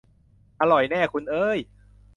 [0.61, 1.59] "อร่อยแน่ คุณเอ๊ย!"